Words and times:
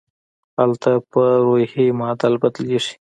هلته 0.59 0.91
پر 1.11 1.29
روحي 1.45 1.85
معادل 1.99 2.33
بدلېږي. 2.41 2.93